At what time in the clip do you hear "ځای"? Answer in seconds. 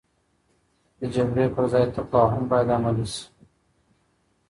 1.71-1.85